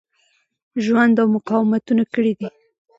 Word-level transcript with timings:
ژوند 0.83 1.15
او 1.21 1.27
مقاومتونه 1.35 2.03
کړي 2.13 2.33
دي. 2.39 2.49